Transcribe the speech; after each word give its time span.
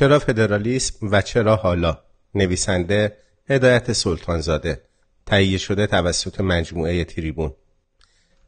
چرا 0.00 0.18
فدرالیسم 0.18 1.08
و 1.10 1.22
چرا 1.22 1.56
حالا؟ 1.56 1.98
نویسنده 2.34 3.16
هدایت 3.50 3.92
سلطانزاده. 3.92 4.82
تهیه 5.26 5.58
شده 5.58 5.86
توسط 5.86 6.40
مجموعه 6.40 7.04
تریبون. 7.04 7.52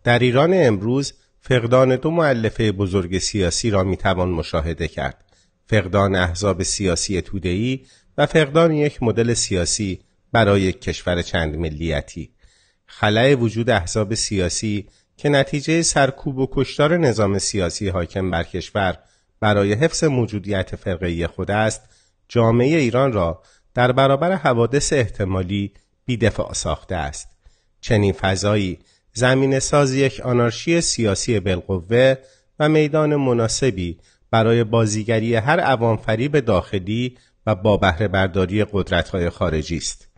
در 0.04 0.18
ایران 0.18 0.50
امروز 0.54 1.12
فقدان 1.40 1.96
دو 1.96 2.10
معلفه 2.10 2.72
بزرگ 2.72 3.18
سیاسی 3.18 3.70
را 3.70 3.84
می‌توان 3.84 4.28
مشاهده 4.28 4.88
کرد. 4.88 5.24
فقدان 5.66 6.14
احزاب 6.14 6.62
سیاسی 6.62 7.20
توده‌ای 7.20 7.80
و 8.18 8.26
فقدان 8.26 8.72
یک 8.72 9.02
مدل 9.02 9.34
سیاسی 9.34 10.00
برای 10.32 10.60
یک 10.60 10.80
کشور 10.80 11.22
چند 11.22 11.56
ملیتی. 11.56 12.30
خلای 12.86 13.34
وجود 13.34 13.70
احزاب 13.70 14.14
سیاسی 14.14 14.88
که 15.16 15.28
نتیجه 15.28 15.82
سرکوب 15.82 16.38
و 16.38 16.48
کشتار 16.52 16.96
نظام 16.96 17.38
سیاسی 17.38 17.88
حاکم 17.88 18.30
بر 18.30 18.42
کشور 18.42 18.98
برای 19.42 19.72
حفظ 19.72 20.04
موجودیت 20.04 20.76
فرقه 20.76 21.26
خود 21.26 21.50
است 21.50 21.82
جامعه 22.28 22.78
ایران 22.78 23.12
را 23.12 23.42
در 23.74 23.92
برابر 23.92 24.32
حوادث 24.32 24.92
احتمالی 24.92 25.72
بیدفاع 26.04 26.52
ساخته 26.52 26.96
است 26.96 27.28
چنین 27.80 28.12
فضایی 28.12 28.78
زمین 29.12 29.58
ساز 29.58 29.94
یک 29.94 30.20
آنارشی 30.20 30.80
سیاسی 30.80 31.40
بالقوه 31.40 32.14
و 32.58 32.68
میدان 32.68 33.16
مناسبی 33.16 33.98
برای 34.30 34.64
بازیگری 34.64 35.34
هر 35.34 35.60
عوام 35.60 35.96
فریب 35.96 36.40
داخلی 36.40 37.18
و 37.46 37.54
با 37.54 37.76
بهره 37.76 38.08
برداری 38.08 38.64
قدرت‌های 38.64 39.30
خارجی 39.30 39.76
است. 39.76 40.08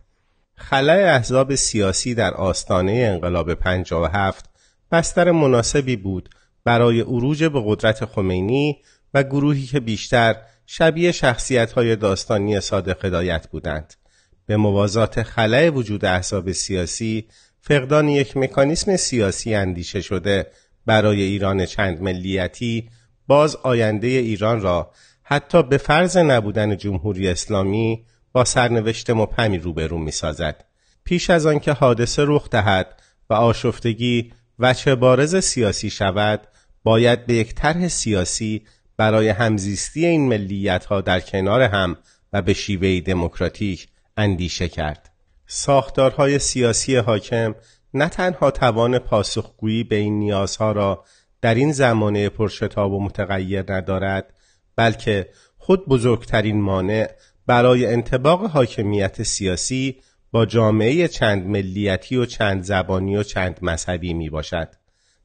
خلای 0.55 1.03
احزاب 1.03 1.55
سیاسی 1.55 2.15
در 2.15 2.33
آستانه 2.33 2.91
انقلاب 2.91 3.53
57 3.53 4.49
بستر 4.91 5.31
مناسبی 5.31 5.95
بود 5.95 6.29
برای 6.63 7.01
عروج 7.01 7.43
به 7.43 7.61
قدرت 7.65 8.05
خمینی 8.05 8.81
و 9.13 9.23
گروهی 9.23 9.65
که 9.65 9.79
بیشتر 9.79 10.35
شبیه 10.65 11.11
شخصیت‌های 11.11 11.95
داستانی 11.95 12.59
صادق 12.59 13.05
هدایت 13.05 13.47
بودند. 13.47 13.93
به 14.45 14.57
موازات 14.57 15.23
خلای 15.23 15.69
وجود 15.69 16.05
احزاب 16.05 16.51
سیاسی 16.51 17.27
فقدان 17.61 18.09
یک 18.09 18.37
مکانیسم 18.37 18.95
سیاسی 18.95 19.55
اندیشه 19.55 20.01
شده 20.01 20.47
برای 20.85 21.21
ایران 21.21 21.65
چند 21.65 22.01
ملیتی 22.01 22.89
باز 23.27 23.55
آینده 23.55 24.07
ایران 24.07 24.61
را 24.61 24.91
حتی 25.23 25.63
به 25.63 25.77
فرض 25.77 26.17
نبودن 26.17 26.77
جمهوری 26.77 27.27
اسلامی 27.27 28.05
با 28.31 28.45
سرنوشت 28.45 29.09
مبهمی 29.09 29.57
روبرو 29.57 29.97
می 29.97 30.11
سازد. 30.11 30.65
پیش 31.03 31.29
از 31.29 31.45
آنکه 31.45 31.71
حادثه 31.71 32.23
رخ 32.25 32.49
دهد 32.49 33.01
و 33.29 33.33
آشفتگی 33.33 34.33
وچه 34.59 34.95
بارز 34.95 35.35
سیاسی 35.35 35.89
شود 35.89 36.47
باید 36.83 37.25
به 37.25 37.33
یک 37.33 37.55
طرح 37.55 37.87
سیاسی 37.87 38.65
برای 38.97 39.29
همزیستی 39.29 40.05
این 40.05 40.27
ملیت 40.27 40.85
ها 40.85 41.01
در 41.01 41.19
کنار 41.19 41.61
هم 41.61 41.97
و 42.33 42.41
به 42.41 42.53
شیوه 42.53 42.99
دموکراتیک 42.99 43.87
اندیشه 44.17 44.67
کرد. 44.67 45.11
ساختارهای 45.47 46.39
سیاسی 46.39 46.95
حاکم 46.95 47.55
نه 47.93 48.09
تنها 48.09 48.51
توان 48.51 48.99
پاسخگویی 48.99 49.83
به 49.83 49.95
این 49.95 50.19
نیازها 50.19 50.71
را 50.71 51.03
در 51.41 51.55
این 51.55 51.71
زمانه 51.71 52.29
پرشتاب 52.29 52.91
و 52.91 53.03
متغیر 53.03 53.73
ندارد 53.73 54.33
بلکه 54.75 55.29
خود 55.57 55.85
بزرگترین 55.85 56.61
مانع 56.61 57.09
برای 57.47 57.85
انتباق 57.85 58.45
حاکمیت 58.45 59.23
سیاسی 59.23 59.95
با 60.31 60.45
جامعه 60.45 61.07
چند 61.07 61.47
ملیتی 61.47 62.15
و 62.15 62.25
چند 62.25 62.63
زبانی 62.63 63.17
و 63.17 63.23
چند 63.23 63.59
مذهبی 63.61 64.13
می 64.13 64.29
باشد. 64.29 64.69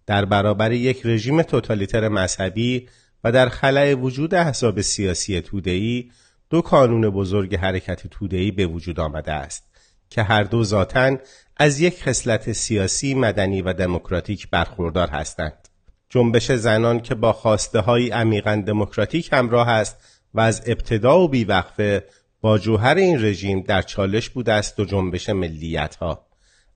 در 0.07 0.25
برابر 0.25 0.73
یک 0.73 1.07
رژیم 1.07 1.43
توتالیتر 1.43 2.09
مذهبی 2.09 2.89
و 3.25 3.33
در 3.33 3.49
خلای 3.49 3.95
وجود 3.95 4.35
احزاب 4.35 4.81
سیاسی 4.81 5.41
توده‌ای 5.41 6.11
دو 6.51 6.61
کانون 6.61 7.11
بزرگ 7.11 7.57
حرکت 7.57 8.07
توده‌ای 8.07 8.51
به 8.51 8.67
وجود 8.67 9.01
آمده 9.01 9.33
است 9.33 9.71
که 10.11 10.23
هر 10.23 10.43
دو 10.43 10.65
ذاتن 10.65 11.19
از 11.57 11.81
یک 11.81 12.03
خصلت 12.03 12.53
سیاسی 12.53 13.15
مدنی 13.15 13.63
و 13.63 13.73
دموکراتیک 13.73 14.51
برخوردار 14.51 15.09
هستند. 15.09 15.69
جنبش 16.09 16.53
زنان 16.53 17.01
که 17.01 17.14
با 17.14 17.33
خواسته 17.33 17.80
های 17.80 18.11
عمیقا 18.11 18.63
دموکراتیک 18.67 19.33
همراه 19.33 19.69
است 19.69 19.97
و 20.35 20.41
از 20.41 20.63
ابتدا 20.67 21.20
و 21.20 21.29
بیوقفه 21.29 22.05
با 22.41 22.59
جوهر 22.59 22.95
این 22.95 23.25
رژیم 23.25 23.61
در 23.61 23.83
چالش 23.83 24.30
بوده 24.30 24.53
است 24.53 24.80
و 24.80 24.85
جنبش 24.85 25.29
ملیت 25.29 25.97
ها 25.97 26.27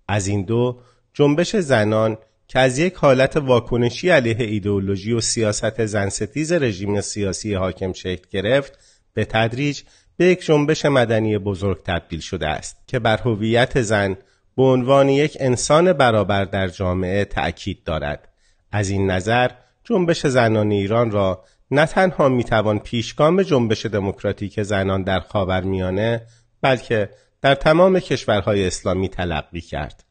از 0.08 0.26
این 0.26 0.44
دو 0.44 0.80
جنبش 1.14 1.56
زنان 1.56 2.18
که 2.48 2.58
از 2.58 2.78
یک 2.78 2.94
حالت 2.94 3.36
واکنشی 3.36 4.10
علیه 4.10 4.36
ایدئولوژی 4.38 5.12
و 5.12 5.20
سیاست 5.20 5.86
زنستیز 5.86 6.52
رژیم 6.52 7.00
سیاسی 7.00 7.54
حاکم 7.54 7.92
شکل 7.92 8.24
گرفت 8.30 8.78
به 9.14 9.24
تدریج 9.24 9.82
به 10.16 10.24
یک 10.24 10.44
جنبش 10.44 10.84
مدنی 10.84 11.38
بزرگ 11.38 11.82
تبدیل 11.82 12.20
شده 12.20 12.48
است 12.48 12.76
که 12.86 12.98
بر 12.98 13.16
هویت 13.16 13.82
زن 13.82 14.16
به 14.56 14.62
عنوان 14.62 15.08
یک 15.08 15.36
انسان 15.40 15.92
برابر 15.92 16.44
در 16.44 16.68
جامعه 16.68 17.24
تأکید 17.24 17.84
دارد. 17.84 18.28
از 18.72 18.90
این 18.90 19.10
نظر 19.10 19.50
جنبش 19.84 20.26
زنان 20.26 20.70
ایران 20.70 21.10
را 21.10 21.44
نه 21.70 21.86
تنها 21.86 22.28
می‌توان 22.28 22.78
پیشگام 22.78 23.42
جنبش 23.42 23.86
دموکراتیک 23.86 24.62
زنان 24.62 25.02
در 25.02 25.20
خاورمیانه 25.20 26.26
بلکه 26.60 27.10
در 27.42 27.54
تمام 27.54 28.00
کشورهای 28.00 28.66
اسلامی 28.66 29.08
تلقی 29.08 29.60
کرد. 29.60 30.04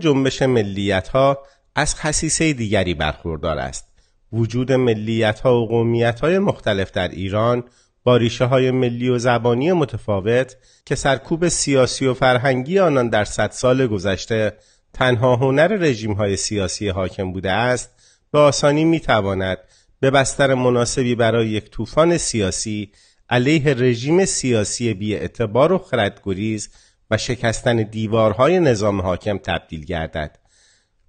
جنبش 0.00 0.42
ملیت 0.42 1.08
ها 1.08 1.38
از 1.74 1.94
خصیصه 1.94 2.52
دیگری 2.52 2.94
برخوردار 2.94 3.58
است. 3.58 3.86
وجود 4.32 4.72
ملیت 4.72 5.40
ها 5.40 5.60
و 5.60 5.68
قومیت 5.68 6.20
های 6.20 6.38
مختلف 6.38 6.90
در 6.90 7.08
ایران 7.08 7.64
با 8.04 8.16
ریشه 8.16 8.44
های 8.44 8.70
ملی 8.70 9.08
و 9.08 9.18
زبانی 9.18 9.72
متفاوت 9.72 10.56
که 10.84 10.94
سرکوب 10.94 11.48
سیاسی 11.48 12.06
و 12.06 12.14
فرهنگی 12.14 12.78
آنان 12.78 13.08
در 13.08 13.24
صد 13.24 13.50
سال 13.50 13.86
گذشته 13.86 14.52
تنها 14.92 15.36
هنر 15.36 15.68
رژیم 15.68 16.12
های 16.12 16.36
سیاسی 16.36 16.88
حاکم 16.88 17.32
بوده 17.32 17.52
است 17.52 17.90
به 18.32 18.38
آسانی 18.38 18.84
می 18.84 19.00
تواند 19.00 19.58
به 20.00 20.10
بستر 20.10 20.54
مناسبی 20.54 21.14
برای 21.14 21.48
یک 21.48 21.70
طوفان 21.70 22.16
سیاسی 22.16 22.92
علیه 23.30 23.74
رژیم 23.74 24.24
سیاسی 24.24 24.94
بی 24.94 25.14
اعتبار 25.14 25.72
و 25.72 25.78
خردگریز 25.78 26.68
و 27.10 27.16
شکستن 27.16 27.76
دیوارهای 27.76 28.60
نظام 28.60 29.00
حاکم 29.00 29.38
تبدیل 29.38 29.84
گردد. 29.84 30.39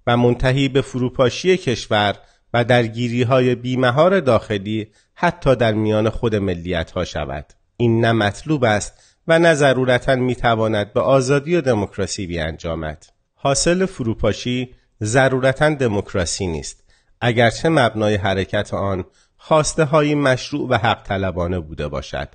و 0.06 0.16
منتهی 0.16 0.68
به 0.68 0.80
فروپاشی 0.80 1.56
کشور 1.56 2.16
و 2.54 2.64
درگیری 2.64 3.22
های 3.22 3.54
بیمهار 3.54 4.20
داخلی 4.20 4.88
حتی 5.14 5.56
در 5.56 5.72
میان 5.72 6.10
خود 6.10 6.36
ملیت 6.36 6.90
ها 6.90 7.04
شود. 7.04 7.46
این 7.76 8.00
نه 8.04 8.12
مطلوب 8.12 8.64
است 8.64 9.18
و 9.28 9.38
نه 9.38 9.54
ضرورتا 9.54 10.16
می‌تواند 10.16 10.92
به 10.92 11.00
آزادی 11.00 11.56
و 11.56 11.60
دموکراسی 11.60 12.26
بیانجامد. 12.26 13.06
حاصل 13.34 13.86
فروپاشی 13.86 14.74
ضرورتا 15.02 15.70
دموکراسی 15.70 16.46
نیست. 16.46 16.84
اگرچه 17.20 17.68
مبنای 17.68 18.14
حرکت 18.14 18.74
آن 18.74 19.04
خواسته 19.36 19.84
های 19.84 20.14
مشروع 20.14 20.68
و 20.68 20.74
حق 20.74 21.02
طلبانه 21.02 21.60
بوده 21.60 21.88
باشد. 21.88 22.28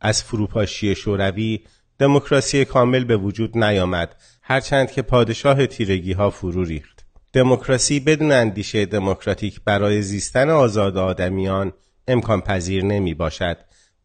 از 0.00 0.22
فروپاشی 0.22 0.94
شوروی 0.94 1.60
دموکراسی 1.98 2.64
کامل 2.64 3.04
به 3.04 3.16
وجود 3.16 3.58
نیامد 3.58 4.16
هرچند 4.42 4.90
که 4.90 5.02
پادشاه 5.02 5.66
تیرگی 5.66 6.12
ها 6.12 6.30
فرو 6.30 6.64
ریخت. 6.64 6.97
دموکراسی 7.32 8.00
بدون 8.00 8.32
اندیشه 8.32 8.86
دموکراتیک 8.86 9.60
برای 9.64 10.02
زیستن 10.02 10.50
آزاد 10.50 10.96
آدمیان 10.96 11.72
امکان 12.08 12.40
پذیر 12.40 12.84
نمی 12.84 13.14
باشد 13.14 13.56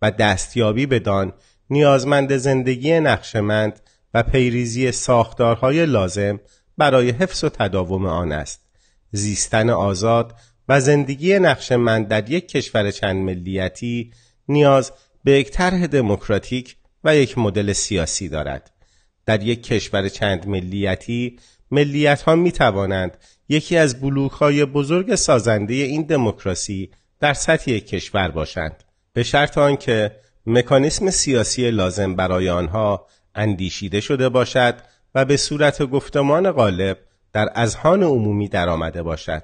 و 0.02 0.12
دستیابی 0.12 0.86
بدان 0.86 1.34
نیازمند 1.70 2.38
زندگی 2.38 3.00
نقشمند 3.00 3.80
و 4.14 4.24
پیریزی 4.24 4.92
ساختارهای 4.92 5.86
لازم 5.86 6.40
برای 6.78 7.10
حفظ 7.10 7.44
و 7.44 7.50
تداوم 7.50 8.06
آن 8.06 8.32
است. 8.32 8.62
زیستن 9.12 9.70
آزاد 9.70 10.36
و 10.70 10.80
زندگی 10.80 11.40
نقشمند 11.40 12.08
در 12.08 12.30
یک 12.30 12.48
کشور 12.48 12.92
چند 12.92 13.16
ملیتی 13.16 14.12
نیاز 14.48 14.92
به 15.24 15.32
یک 15.32 15.52
طرح 15.52 15.88
دموکراتیک 15.88 16.76
و 17.04 17.16
یک 17.16 17.38
مدل 17.38 17.74
سیاسی 17.74 18.30
دارد. 18.30 18.72
در 19.26 19.44
یک 19.44 19.64
کشور 19.64 20.10
چند 20.10 20.48
ملیتی 20.48 21.40
ملیت 21.74 22.22
ها 22.22 22.36
می 22.36 22.52
توانند 22.52 23.18
یکی 23.50 23.78
از 23.78 24.02
بلوک 24.02 24.32
های 24.32 24.66
بزرگ 24.66 25.16
سازنده 25.16 25.74
این 25.74 26.02
دموکراسی 26.02 26.92
در 27.20 27.34
سطح 27.34 27.72
یک 27.72 27.88
کشور 27.88 28.32
باشند 28.32 28.84
به 29.14 29.24
شرط 29.24 29.58
آنکه 29.58 30.16
مکانیسم 30.46 31.10
سیاسی 31.10 31.72
لازم 31.72 32.16
برای 32.16 32.50
آنها 32.50 33.08
اندیشیده 33.36 34.02
شده 34.02 34.30
باشد 34.30 34.76
و 35.16 35.26
به 35.26 35.38
صورت 35.38 35.84
گفتمان 35.84 36.52
غالب 36.52 36.98
در 37.34 37.50
اذهان 37.56 38.04
عمومی 38.04 38.48
درآمده 38.48 39.04
باشد 39.04 39.44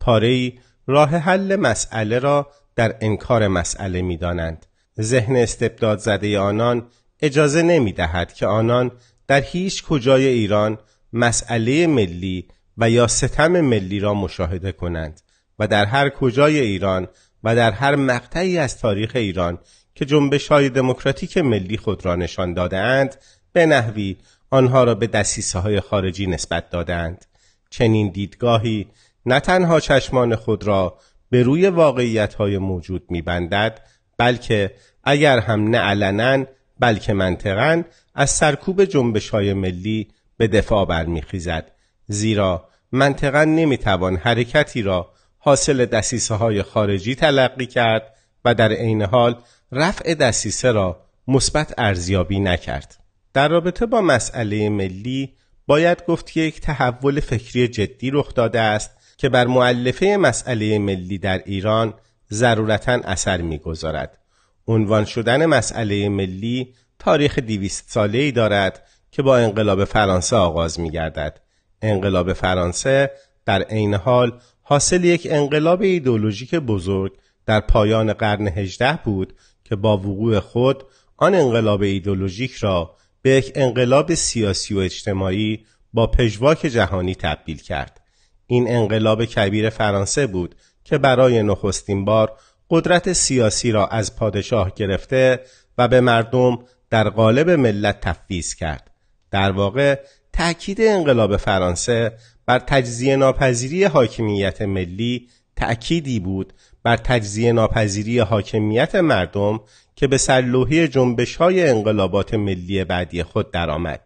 پاره 0.00 0.52
راه 0.86 1.16
حل 1.16 1.56
مسئله 1.56 2.18
را 2.18 2.50
در 2.76 2.96
انکار 3.00 3.48
مسئله 3.48 4.02
می 4.02 4.16
دانند. 4.16 4.66
ذهن 5.00 5.36
استبداد 5.36 5.98
زده 5.98 6.38
آنان 6.38 6.86
اجازه 7.20 7.62
نمی 7.62 7.92
دهد 7.92 8.32
که 8.32 8.46
آنان 8.46 8.90
در 9.26 9.40
هیچ 9.40 9.84
کجای 9.84 10.26
ایران 10.26 10.78
مسئله 11.12 11.86
ملی 11.86 12.48
و 12.78 12.90
یا 12.90 13.06
ستم 13.06 13.60
ملی 13.60 14.00
را 14.00 14.14
مشاهده 14.14 14.72
کنند 14.72 15.20
و 15.58 15.66
در 15.66 15.84
هر 15.84 16.08
کجای 16.08 16.60
ایران 16.60 17.08
و 17.44 17.56
در 17.56 17.70
هر 17.70 17.96
مقطعی 17.96 18.58
از 18.58 18.78
تاریخ 18.78 19.10
ایران 19.14 19.58
که 19.94 20.04
جنبش 20.04 20.48
های 20.48 20.68
دموکراتیک 20.68 21.38
ملی 21.38 21.76
خود 21.76 22.04
را 22.04 22.16
نشان 22.16 22.54
دادهاند 22.54 23.16
به 23.52 23.66
نحوی 23.66 24.16
آنها 24.50 24.84
را 24.84 24.94
به 24.94 25.06
دسیسه 25.06 25.58
های 25.58 25.80
خارجی 25.80 26.26
نسبت 26.26 26.70
دادند 26.70 27.24
چنین 27.70 28.08
دیدگاهی 28.08 28.86
نه 29.26 29.40
تنها 29.40 29.80
چشمان 29.80 30.36
خود 30.36 30.64
را 30.64 30.98
به 31.30 31.42
روی 31.42 31.68
واقعیت 31.68 32.34
های 32.34 32.58
موجود 32.58 33.10
میبندد 33.10 33.80
بلکه 34.18 34.74
اگر 35.04 35.38
هم 35.38 35.68
نه 35.68 35.78
علنا 35.78 36.44
بلکه 36.80 37.12
منطقا 37.12 37.82
از 38.14 38.30
سرکوب 38.30 38.84
جنبش 38.84 39.28
های 39.28 39.52
ملی 39.52 40.08
به 40.36 40.48
دفاع 40.48 40.86
برمیخیزد. 40.86 41.70
زیرا 42.06 42.68
منطقا 42.92 43.44
نمی‌توان 43.44 44.16
حرکتی 44.16 44.82
را 44.82 45.12
حاصل 45.38 45.86
دسیسه 45.86 46.34
های 46.34 46.62
خارجی 46.62 47.14
تلقی 47.14 47.66
کرد 47.66 48.14
و 48.44 48.54
در 48.54 48.72
عین 48.72 49.02
حال 49.02 49.42
رفع 49.72 50.14
دسیسه 50.14 50.72
را 50.72 51.00
مثبت 51.28 51.74
ارزیابی 51.78 52.40
نکرد. 52.40 53.04
در 53.34 53.48
رابطه 53.48 53.86
با 53.86 54.00
مسئله 54.00 54.68
ملی 54.68 55.32
باید 55.66 56.04
گفت 56.06 56.30
که 56.30 56.40
یک 56.40 56.60
تحول 56.60 57.20
فکری 57.20 57.68
جدی 57.68 58.10
رخ 58.10 58.34
داده 58.34 58.60
است 58.60 58.90
که 59.16 59.28
بر 59.28 59.46
معلفه 59.46 60.16
مسئله 60.20 60.78
ملی 60.78 61.18
در 61.18 61.42
ایران 61.46 61.94
ضرورتا 62.32 62.92
اثر 62.92 63.40
می‌گذارد. 63.40 64.18
عنوان 64.66 65.04
شدن 65.04 65.46
مسئله 65.46 66.08
ملی 66.08 66.74
تاریخ 66.98 67.38
دیویست 67.38 67.90
ساله 67.90 68.18
ای 68.18 68.32
دارد 68.32 68.86
که 69.12 69.22
با 69.22 69.36
انقلاب 69.36 69.84
فرانسه 69.84 70.36
آغاز 70.36 70.80
می 70.80 70.90
گردد. 70.90 71.40
انقلاب 71.82 72.32
فرانسه 72.32 73.10
در 73.46 73.62
عین 73.62 73.94
حال 73.94 74.40
حاصل 74.62 75.04
یک 75.04 75.28
انقلاب 75.30 75.82
ایدولوژیک 75.82 76.54
بزرگ 76.54 77.12
در 77.46 77.60
پایان 77.60 78.12
قرن 78.12 78.48
هجده 78.48 78.98
بود 79.04 79.34
که 79.64 79.76
با 79.76 79.96
وقوع 79.96 80.40
خود 80.40 80.84
آن 81.16 81.34
انقلاب 81.34 81.82
ایدولوژیک 81.82 82.52
را 82.52 82.96
به 83.22 83.30
یک 83.30 83.52
انقلاب 83.54 84.14
سیاسی 84.14 84.74
و 84.74 84.78
اجتماعی 84.78 85.66
با 85.92 86.06
پژواک 86.06 86.58
جهانی 86.66 87.14
تبدیل 87.14 87.58
کرد. 87.58 88.00
این 88.46 88.70
انقلاب 88.70 89.24
کبیر 89.24 89.70
فرانسه 89.70 90.26
بود 90.26 90.54
که 90.84 90.98
برای 90.98 91.42
نخستین 91.42 92.04
بار 92.04 92.32
قدرت 92.70 93.12
سیاسی 93.12 93.72
را 93.72 93.86
از 93.86 94.16
پادشاه 94.16 94.72
گرفته 94.76 95.40
و 95.78 95.88
به 95.88 96.00
مردم 96.00 96.58
در 96.90 97.08
قالب 97.08 97.50
ملت 97.50 98.00
تفویض 98.00 98.54
کرد. 98.54 98.91
در 99.32 99.52
واقع 99.52 99.98
تأکید 100.32 100.80
انقلاب 100.80 101.36
فرانسه 101.36 102.12
بر 102.46 102.58
تجزیه 102.58 103.16
ناپذیری 103.16 103.84
حاکمیت 103.84 104.62
ملی 104.62 105.28
تأکیدی 105.56 106.20
بود 106.20 106.52
بر 106.82 106.96
تجزیه 106.96 107.52
ناپذیری 107.52 108.18
حاکمیت 108.18 108.94
مردم 108.94 109.60
که 109.96 110.06
به 110.06 110.18
سلوحی 110.18 110.88
جنبش 110.88 111.36
های 111.36 111.68
انقلابات 111.68 112.34
ملی 112.34 112.84
بعدی 112.84 113.22
خود 113.22 113.50
درآمد. 113.50 114.00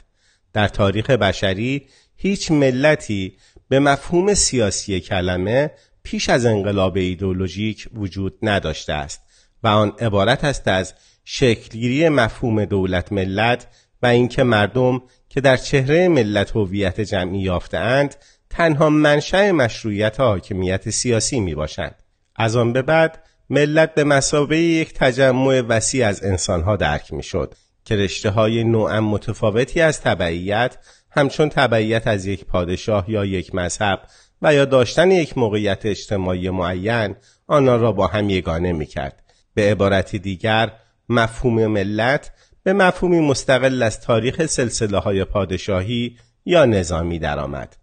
در 0.53 0.69
تاریخ 0.69 1.11
بشری 1.11 1.87
هیچ 2.17 2.51
ملتی 2.51 3.37
به 3.69 3.81
مفهوم 3.81 4.35
سیاسی 4.35 5.01
کلمه 5.01 5.71
پیش 6.03 6.29
از 6.29 6.47
انقلاب 6.47 6.97
ایدولوژیک 6.97 7.89
وجود 7.95 8.39
نداشته 8.43 8.93
است 8.93 9.23
و 9.63 9.69
آن 9.69 9.93
عبارت 10.01 10.45
است 10.45 10.69
از 10.69 10.95
شکلگیری 11.25 12.09
مفهوم 12.09 12.65
دولت 12.65 13.13
ملت 13.13 13.67
و 14.03 14.07
اینکه 14.07 14.43
مردم 14.43 15.03
که 15.29 15.41
در 15.41 15.57
چهره 15.57 16.09
ملت 16.09 16.57
هویت 16.57 17.01
جمعی 17.01 17.39
یافتهاند 17.39 18.15
تنها 18.51 18.91
منشأ 18.91 19.53
مشروعیت 19.53 20.21
حاکمیت 20.21 20.91
سیاسی 20.91 21.41
می 21.41 21.55
باشند. 21.55 22.03
از 22.37 22.57
آن 22.57 22.73
به 22.73 22.83
بعد 22.83 23.23
ملت 23.51 23.95
به 23.95 24.05
مسابقه 24.05 24.57
یک 24.57 24.95
تجمع 24.95 25.61
وسیع 25.61 26.07
از 26.07 26.25
انسانها 26.25 26.77
درک 26.77 27.13
می 27.13 27.23
شد 27.23 27.55
که 27.85 27.97
رشته 27.97 28.31
های 28.31 28.65
نوعا 28.65 29.01
متفاوتی 29.01 29.81
از 29.81 30.01
تبعیت 30.01 30.77
همچون 31.11 31.49
تبعیت 31.49 32.07
از 32.07 32.27
یک 32.27 32.45
پادشاه 32.45 33.11
یا 33.11 33.25
یک 33.25 33.55
مذهب 33.55 34.01
و 34.43 34.55
یا 34.55 34.65
داشتن 34.65 35.11
یک 35.11 35.39
موقعیت 35.39 35.87
اجتماعی 35.87 36.51
معین 36.51 37.17
آنها 37.47 37.77
را 37.77 37.93
با 37.93 38.07
هم 38.07 38.31
یگانه 38.31 38.73
می 38.73 38.87
کرد. 38.87 39.23
به 39.55 39.71
عبارت 39.71 40.17
دیگر 40.17 40.73
مفهوم 41.09 41.67
ملت 41.67 42.31
به 42.67 42.73
مفهومی 42.73 43.21
مستقل 43.21 43.83
از 43.83 44.01
تاریخ 44.01 44.47
سلسله 44.47 44.99
های 44.99 45.25
پادشاهی 45.25 46.17
یا 46.45 46.65
نظامی 46.65 47.19
درآمد. 47.19 47.77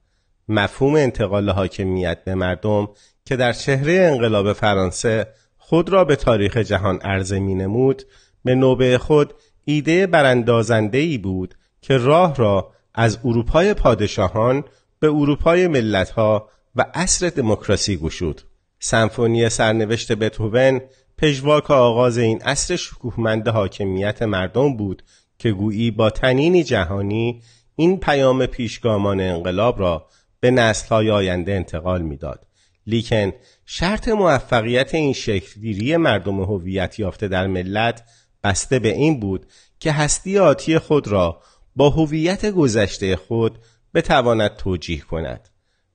مفهوم 0.49 0.95
انتقال 0.95 1.49
حاکمیت 1.49 2.23
به 2.23 2.35
مردم 2.35 2.89
که 3.25 3.35
در 3.35 3.53
چهره 3.53 3.93
انقلاب 3.93 4.53
فرانسه 4.53 5.27
خود 5.57 5.89
را 5.89 6.05
به 6.05 6.15
تاریخ 6.15 6.57
جهان 6.57 6.99
عرضه 7.01 7.39
می 7.39 7.55
نمود 7.55 8.03
به 8.45 8.55
نوبه 8.55 8.97
خود 8.97 9.33
ایده 9.65 10.07
براندازنده 10.07 11.17
بود 11.17 11.55
که 11.81 11.97
راه 11.97 12.35
را 12.35 12.71
از 12.93 13.19
اروپای 13.25 13.73
پادشاهان 13.73 14.63
به 14.99 15.07
اروپای 15.07 15.67
ملتها 15.67 16.49
و 16.75 16.85
عصر 16.93 17.29
دموکراسی 17.29 17.97
گشود. 17.97 18.41
سمفونی 18.79 19.49
سرنوشت 19.49 20.11
بتوون 20.11 20.81
پژواک 21.23 21.71
آغاز 21.71 22.17
این 22.17 22.41
عصر 22.41 22.75
شکوهمند 22.75 23.47
حاکمیت 23.47 24.21
مردم 24.21 24.77
بود 24.77 25.03
که 25.37 25.51
گویی 25.51 25.91
با 25.91 26.09
تنینی 26.09 26.63
جهانی 26.63 27.41
این 27.75 27.99
پیام 27.99 28.45
پیشگامان 28.45 29.21
انقلاب 29.21 29.79
را 29.79 30.07
به 30.39 30.51
نسلهای 30.51 31.11
آینده 31.11 31.53
انتقال 31.53 32.01
می‌داد. 32.01 32.47
لیکن 32.87 33.31
شرط 33.65 34.07
موفقیت 34.07 34.95
این 34.95 35.13
شکلگیری 35.13 35.97
مردم 35.97 36.41
هویت 36.41 36.99
یافته 36.99 37.27
در 37.27 37.47
ملت 37.47 38.03
بسته 38.43 38.79
به 38.79 38.93
این 38.93 39.19
بود 39.19 39.45
که 39.79 39.91
هستی 39.91 40.37
آتی 40.37 40.79
خود 40.79 41.07
را 41.07 41.41
با 41.75 41.89
هویت 41.89 42.45
گذشته 42.45 43.15
خود 43.15 43.59
بتواند 43.93 44.55
توجیه 44.55 44.99
کند. 45.01 45.49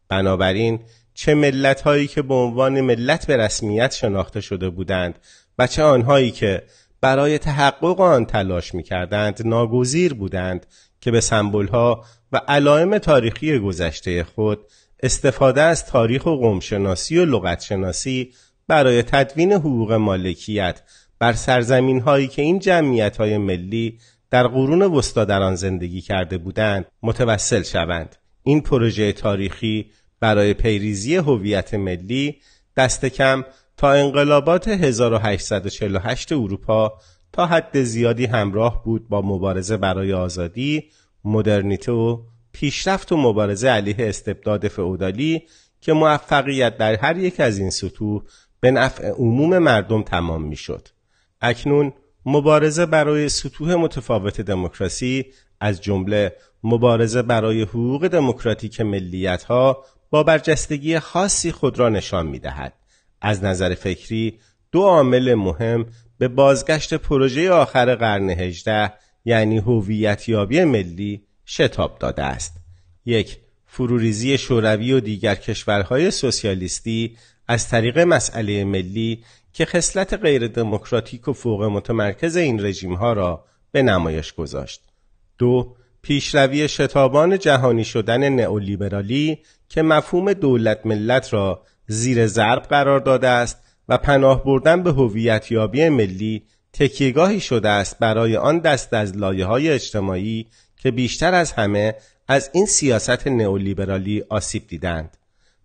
بنابراین 0.09 0.81
چه 1.21 1.35
ملت 1.35 1.81
هایی 1.81 2.07
که 2.07 2.23
به 2.23 2.35
عنوان 2.35 2.81
ملت 2.81 3.27
به 3.27 3.37
رسمیت 3.37 3.95
شناخته 3.95 4.41
شده 4.41 4.71
بودند 4.71 5.19
و 5.59 5.67
چه 5.67 5.83
آنهایی 5.83 6.31
که 6.31 6.63
برای 7.01 7.39
تحقق 7.39 8.01
آن 8.01 8.27
تلاش 8.27 8.75
می 8.75 8.83
کردند 8.83 9.43
ناگزیر 9.45 10.15
بودند 10.15 10.67
که 11.01 11.11
به 11.11 11.21
سمبول 11.21 11.67
ها 11.69 12.05
و 12.33 12.41
علائم 12.49 12.99
تاریخی 12.99 13.59
گذشته 13.59 14.25
خود 14.25 14.59
استفاده 15.03 15.63
از 15.63 15.87
تاریخ 15.87 16.27
و 16.27 16.31
قومشناسی 16.31 17.19
و 17.19 17.25
لغتشناسی 17.25 18.33
برای 18.69 19.03
تدوین 19.03 19.53
حقوق 19.53 19.93
مالکیت 19.93 20.83
بر 21.19 21.33
سرزمین 21.33 22.01
هایی 22.01 22.29
که 22.29 22.43
این 22.43 22.59
جمعیت 22.59 23.17
های 23.17 23.39
ملی 23.39 23.99
در 24.31 24.47
قرون 24.47 24.83
وسطا 24.83 25.25
در 25.25 25.43
آن 25.43 25.55
زندگی 25.55 26.01
کرده 26.01 26.39
بودند 26.39 26.87
متوسل 27.03 27.63
شوند. 27.63 28.17
این 28.43 28.61
پروژه 28.61 29.13
تاریخی 29.13 29.91
برای 30.21 30.55
پیریزی 30.55 31.17
هویت 31.17 31.75
ملی 31.75 32.37
دست 32.77 33.05
کم 33.05 33.45
تا 33.77 33.93
انقلابات 33.93 34.69
1848 34.69 36.33
اروپا 36.33 36.93
تا 37.33 37.47
حد 37.47 37.83
زیادی 37.83 38.27
همراه 38.27 38.85
بود 38.85 39.09
با 39.09 39.23
مبارزه 39.23 39.77
برای 39.77 40.13
آزادی، 40.13 40.85
مدرنیته 41.25 41.93
و 41.93 42.23
پیشرفت 42.53 43.13
و 43.13 43.17
مبارزه 43.17 43.69
علیه 43.69 43.97
استبداد 43.99 44.69
فئودالی 44.69 45.43
که 45.81 45.93
موفقیت 45.93 46.77
در 46.77 46.95
هر 46.95 47.17
یک 47.17 47.41
از 47.41 47.59
این 47.59 47.71
سطوح 47.71 48.23
به 48.61 48.71
نفع 48.71 49.11
عموم 49.11 49.59
مردم 49.59 50.03
تمام 50.03 50.43
می‌شد. 50.45 50.89
اکنون 51.41 51.93
مبارزه 52.27 52.87
برای 52.87 53.29
سطوح 53.29 53.75
متفاوت 53.75 54.41
دموکراسی 54.41 55.27
از 55.61 55.81
جمله 55.81 56.33
مبارزه 56.65 57.23
برای 57.23 57.63
حقوق 57.63 58.09
دموکراتیک 58.09 58.81
ملیت 58.81 59.43
ها 59.43 59.85
با 60.11 60.23
برجستگی 60.23 60.99
خاصی 60.99 61.53
خود 61.53 61.79
را 61.79 61.89
نشان 61.89 62.27
می 62.27 62.39
دهد. 62.39 62.73
از 63.21 63.45
نظر 63.45 63.75
فکری 63.75 64.39
دو 64.73 64.83
عامل 64.83 65.35
مهم 65.35 65.87
به 66.19 66.29
بازگشت 66.29 66.95
پروژه 66.95 67.51
آخر 67.51 67.95
قرن 67.95 68.31
هجده 68.31 68.93
یعنی 69.25 69.59
هویتیابی 69.59 70.65
ملی 70.65 71.23
شتاب 71.47 71.99
داده 71.99 72.23
است. 72.23 72.57
یک 73.05 73.39
فروریزی 73.67 74.39
شوروی 74.39 74.93
و 74.93 75.01
دیگر 75.01 75.35
کشورهای 75.35 76.11
سوسیالیستی 76.11 77.17
از 77.49 77.69
طریق 77.69 77.99
مسئله 77.99 78.65
ملی 78.65 79.25
که 79.53 79.65
خصلت 79.65 80.15
غیر 80.15 80.49
دموکراتیک 80.49 81.29
و 81.29 81.33
فوق 81.33 81.63
متمرکز 81.65 82.37
این 82.37 82.65
رژیم 82.65 82.95
ها 82.95 83.13
را 83.13 83.45
به 83.73 83.83
نمایش 83.83 84.33
گذاشت. 84.33 84.83
دو 85.39 85.77
پیشروی 86.03 86.69
شتابان 86.69 87.39
جهانی 87.39 87.85
شدن 87.85 88.29
نئولیبرالی 88.29 89.39
که 89.69 89.83
مفهوم 89.83 90.33
دولت 90.33 90.87
ملت 90.87 91.33
را 91.33 91.63
زیر 91.87 92.27
ضرب 92.27 92.63
قرار 92.63 93.01
داده 93.01 93.29
است 93.29 93.59
و 93.89 93.99
پناه 93.99 94.45
بردن 94.45 94.83
به 94.83 94.93
هویتیابی 94.93 95.89
ملی 95.89 96.43
تکیهگاهی 96.73 97.41
شده 97.41 97.69
است 97.69 97.99
برای 97.99 98.37
آن 98.37 98.59
دست 98.59 98.95
از 98.95 99.17
لایه 99.17 99.45
های 99.45 99.71
اجتماعی 99.71 100.47
که 100.77 100.91
بیشتر 100.91 101.35
از 101.35 101.53
همه 101.53 101.95
از 102.29 102.51
این 102.53 102.67
سیاست 102.67 103.27
نئولیبرالی 103.27 104.25
آسیب 104.29 104.67
دیدند. 104.67 105.17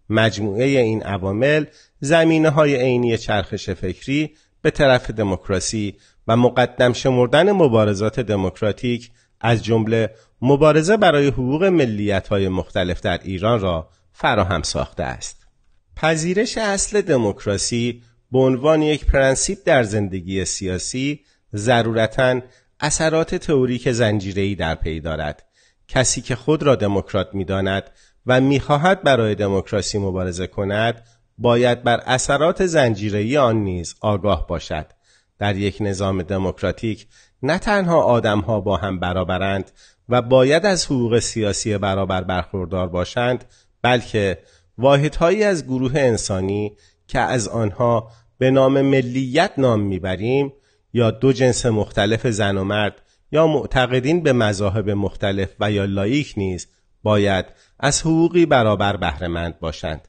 مجموعه 0.10 0.65
این 0.65 1.03
عوامل 1.03 1.65
زمینه 2.00 2.50
های 2.50 2.75
عینی 2.75 3.17
چرخش 3.17 3.69
فکری 3.69 4.31
به 4.62 4.72
طرف 4.72 5.12
دموکراسی 5.12 5.95
و 6.27 6.38
مقدم 6.38 6.93
شمردن 6.93 7.51
مبارزات 7.51 8.19
دموکراتیک 8.19 9.12
از 9.43 9.63
جمله 9.63 10.09
مبارزه 10.41 10.97
برای 10.97 11.27
حقوق 11.27 11.63
ملیت 11.63 12.27
های 12.27 12.47
مختلف 12.47 13.01
در 13.01 13.19
ایران 13.23 13.59
را 13.59 13.89
فراهم 14.13 14.62
ساخته 14.62 15.03
است. 15.03 15.47
پذیرش 15.95 16.57
اصل 16.57 17.01
دموکراسی 17.01 18.03
به 18.31 18.39
عنوان 18.39 18.81
یک 18.81 19.05
پرنسیپ 19.05 19.57
در 19.65 19.83
زندگی 19.83 20.45
سیاسی 20.45 21.19
ضرورتا 21.55 22.41
اثرات 22.79 23.35
تئوریک 23.35 23.91
زنجیره‌ای 23.91 24.55
در 24.55 24.75
پی 24.75 25.00
دارد. 25.00 25.43
کسی 25.88 26.21
که 26.21 26.35
خود 26.35 26.63
را 26.63 26.75
دموکرات 26.75 27.29
می‌داند 27.33 27.83
و 28.25 28.41
می‌خواهد 28.41 29.03
برای 29.03 29.35
دموکراسی 29.35 29.97
مبارزه 29.97 30.47
کند، 30.47 31.03
باید 31.38 31.83
بر 31.83 32.00
اثرات 32.05 32.65
زنجیره‌ای 32.65 33.38
آن 33.38 33.55
نیز 33.55 33.95
آگاه 34.01 34.47
باشد. 34.47 34.85
در 35.39 35.55
یک 35.55 35.77
نظام 35.79 36.23
دموکراتیک 36.23 37.07
نه 37.43 37.57
تنها 37.57 38.01
آدمها 38.01 38.59
با 38.59 38.77
هم 38.77 39.00
برابرند 39.00 39.71
و 40.09 40.21
باید 40.21 40.65
از 40.65 40.85
حقوق 40.85 41.19
سیاسی 41.19 41.77
برابر 41.77 42.23
برخوردار 42.23 42.88
باشند 42.88 43.45
بلکه 43.81 44.38
واحدهایی 44.77 45.43
از 45.43 45.65
گروه 45.65 45.91
انسانی 45.95 46.77
که 47.07 47.19
از 47.19 47.47
آنها 47.47 48.12
به 48.38 48.51
نام 48.51 48.81
ملیت 48.81 49.51
نام 49.57 49.79
می‌بریم 49.79 50.53
یا 50.93 51.12
دو 51.12 51.33
جنس 51.33 51.65
مختلف 51.65 52.27
زن 52.27 52.57
و 52.57 52.63
مرد 52.63 53.01
یا 53.31 53.47
معتقدین 53.47 54.23
به 54.23 54.33
مذاهب 54.33 54.89
مختلف 54.89 55.50
و 55.59 55.71
یا 55.71 55.85
لایک 55.85 56.33
نیز 56.38 56.67
باید 57.03 57.45
از 57.79 58.01
حقوقی 58.01 58.45
برابر 58.45 58.97
بهرهمند 58.97 59.59
باشند. 59.59 60.07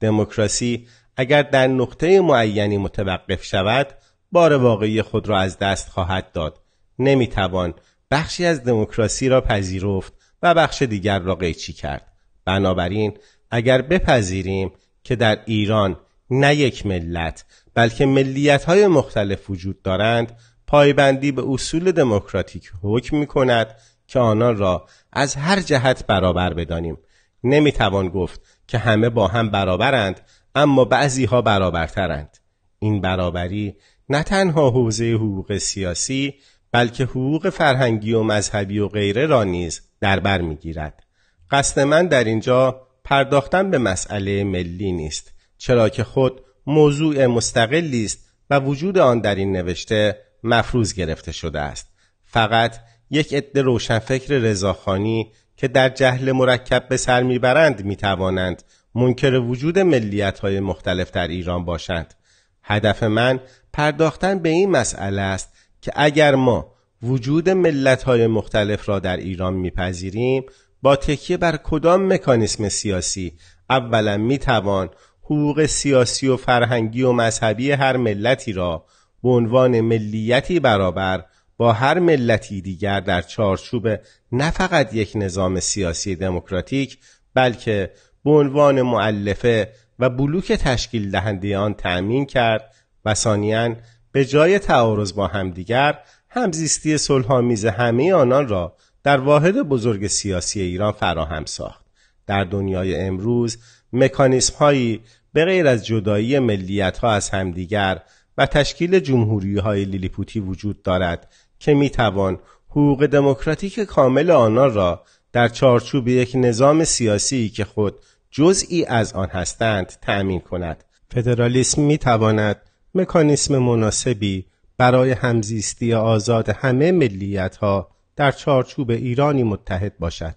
دموکراسی 0.00 0.86
اگر 1.16 1.42
در 1.42 1.66
نقطه 1.66 2.20
معینی 2.20 2.78
متوقف 2.78 3.44
شود 3.44 3.86
بار 4.32 4.52
واقعی 4.52 5.02
خود 5.02 5.28
را 5.28 5.38
از 5.38 5.58
دست 5.58 5.88
خواهد 5.88 6.32
داد. 6.32 6.65
نمی‌توان 6.98 7.74
بخشی 8.10 8.44
از 8.44 8.64
دموکراسی 8.64 9.28
را 9.28 9.40
پذیرفت 9.40 10.12
و 10.42 10.54
بخش 10.54 10.82
دیگر 10.82 11.18
را 11.18 11.34
قیچی 11.34 11.72
کرد. 11.72 12.12
بنابراین 12.44 13.18
اگر 13.50 13.82
بپذیریم 13.82 14.72
که 15.04 15.16
در 15.16 15.38
ایران 15.44 15.96
نه 16.30 16.54
یک 16.54 16.86
ملت 16.86 17.44
بلکه 17.74 18.06
ملیت 18.06 18.64
های 18.64 18.86
مختلف 18.86 19.50
وجود 19.50 19.82
دارند 19.82 20.38
پایبندی 20.66 21.32
به 21.32 21.42
اصول 21.48 21.92
دموکراتیک 21.92 22.72
حکم 22.82 23.16
می 23.16 23.26
کند 23.26 23.76
که 24.06 24.18
آنان 24.18 24.56
را 24.56 24.86
از 25.12 25.34
هر 25.34 25.60
جهت 25.60 26.06
برابر 26.06 26.54
بدانیم. 26.54 26.98
نمی‌توان 27.44 28.08
گفت 28.08 28.40
که 28.66 28.78
همه 28.78 29.08
با 29.08 29.28
هم 29.28 29.50
برابرند 29.50 30.20
اما 30.54 30.84
بعضی 30.84 31.24
ها 31.24 31.42
برابرترند. 31.42 32.38
این 32.78 33.00
برابری 33.00 33.76
نه 34.08 34.22
تنها 34.22 34.70
حوزه 34.70 35.12
حقوق 35.12 35.58
سیاسی 35.58 36.34
بلکه 36.72 37.04
حقوق 37.04 37.48
فرهنگی 37.48 38.12
و 38.12 38.22
مذهبی 38.22 38.78
و 38.78 38.88
غیره 38.88 39.26
را 39.26 39.44
نیز 39.44 39.80
در 40.00 40.20
بر 40.20 40.40
می‌گیرد. 40.40 41.02
قصد 41.50 41.80
من 41.80 42.06
در 42.06 42.24
اینجا 42.24 42.86
پرداختن 43.04 43.70
به 43.70 43.78
مسئله 43.78 44.44
ملی 44.44 44.92
نیست 44.92 45.32
چرا 45.58 45.88
که 45.88 46.04
خود 46.04 46.40
موضوع 46.66 47.26
مستقلی 47.26 48.04
است 48.04 48.18
و 48.50 48.60
وجود 48.60 48.98
آن 48.98 49.20
در 49.20 49.34
این 49.34 49.52
نوشته 49.56 50.18
مفروض 50.42 50.94
گرفته 50.94 51.32
شده 51.32 51.60
است. 51.60 51.88
فقط 52.24 52.76
یک 53.10 53.34
عده 53.34 53.62
روشنفکر 53.62 54.34
رضاخانی 54.34 55.32
که 55.56 55.68
در 55.68 55.88
جهل 55.88 56.32
مرکب 56.32 56.88
به 56.88 56.96
سر 56.96 57.22
می‌برند 57.22 57.84
می‌توانند 57.84 58.62
منکر 58.94 59.34
وجود 59.34 59.78
ملیت 59.78 60.38
های 60.38 60.60
مختلف 60.60 61.10
در 61.10 61.28
ایران 61.28 61.64
باشند. 61.64 62.14
هدف 62.62 63.02
من 63.02 63.40
پرداختن 63.72 64.38
به 64.38 64.48
این 64.48 64.70
مسئله 64.70 65.22
است 65.22 65.52
که 65.86 65.92
اگر 65.94 66.34
ما 66.34 66.72
وجود 67.02 67.50
ملت 67.50 68.02
های 68.02 68.26
مختلف 68.26 68.88
را 68.88 68.98
در 68.98 69.16
ایران 69.16 69.54
میپذیریم 69.54 70.44
با 70.82 70.96
تکیه 70.96 71.36
بر 71.36 71.56
کدام 71.56 72.12
مکانیسم 72.12 72.68
سیاسی 72.68 73.32
اولا 73.70 74.16
می‌توان 74.16 74.90
حقوق 75.22 75.66
سیاسی 75.66 76.28
و 76.28 76.36
فرهنگی 76.36 77.02
و 77.02 77.12
مذهبی 77.12 77.70
هر 77.70 77.96
ملتی 77.96 78.52
را 78.52 78.84
به 79.22 79.28
عنوان 79.28 79.80
ملیتی 79.80 80.60
برابر 80.60 81.24
با 81.56 81.72
هر 81.72 81.98
ملتی 81.98 82.60
دیگر 82.60 83.00
در 83.00 83.22
چارچوب 83.22 83.88
نه 84.32 84.50
فقط 84.50 84.94
یک 84.94 85.12
نظام 85.14 85.60
سیاسی 85.60 86.16
دموکراتیک 86.16 86.98
بلکه 87.34 87.90
به 88.24 88.30
عنوان 88.30 88.82
معلفه 88.82 89.72
و 89.98 90.10
بلوک 90.10 90.52
تشکیل 90.52 91.10
دهنده 91.10 91.58
آن 91.58 91.74
تأمین 91.74 92.26
کرد 92.26 92.74
و 93.04 93.14
ثانیاً 93.14 93.76
به 94.16 94.24
جای 94.24 94.58
تعارض 94.58 95.12
با 95.12 95.26
همدیگر 95.26 95.98
همزیستی 96.28 96.98
صلحآمیز 96.98 97.64
همه 97.64 98.14
آنان 98.14 98.48
را 98.48 98.76
در 99.02 99.20
واحد 99.20 99.62
بزرگ 99.62 100.06
سیاسی 100.06 100.60
ایران 100.60 100.92
فراهم 100.92 101.44
ساخت. 101.44 101.84
در 102.26 102.44
دنیای 102.44 102.96
امروز 102.96 103.58
مکانیسم 103.92 104.56
هایی 104.56 105.00
به 105.32 105.44
غیر 105.44 105.66
از 105.66 105.86
جدایی 105.86 106.38
ملیت 106.38 106.98
ها 106.98 107.12
از 107.12 107.30
همدیگر 107.30 108.02
و 108.38 108.46
تشکیل 108.46 108.98
جمهوری 108.98 109.58
های 109.58 109.84
لیلیپوتی 109.84 110.40
وجود 110.40 110.82
دارد 110.82 111.32
که 111.58 111.74
می 111.74 111.90
توان 111.90 112.38
حقوق 112.70 113.06
دموکراتیک 113.06 113.80
کامل 113.80 114.30
آنان 114.30 114.74
را 114.74 115.02
در 115.32 115.48
چارچوب 115.48 116.08
یک 116.08 116.32
نظام 116.34 116.84
سیاسی 116.84 117.48
که 117.48 117.64
خود 117.64 117.98
جزئی 118.30 118.84
از 118.84 119.12
آن 119.12 119.28
هستند 119.28 119.92
تأمین 120.02 120.40
کند. 120.40 120.84
فدرالیسم 121.10 121.82
می 121.82 121.98
تواند 121.98 122.60
مکانیسم 122.96 123.58
مناسبی 123.58 124.46
برای 124.78 125.10
همزیستی 125.10 125.94
آزاد 125.94 126.48
همه 126.48 126.92
ملیت 126.92 127.56
ها 127.56 127.90
در 128.16 128.30
چارچوب 128.32 128.90
ایرانی 128.90 129.42
متحد 129.42 129.98
باشد. 129.98 130.36